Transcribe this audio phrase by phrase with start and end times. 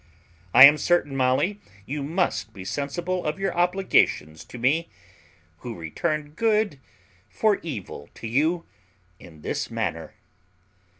[0.51, 4.89] I am certain, Molly, you must be sensible of your obligations to me,
[5.59, 6.79] who return good
[7.29, 8.65] for evil to you
[9.19, 10.15] in this manner."